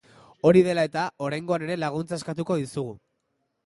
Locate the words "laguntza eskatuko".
1.85-2.63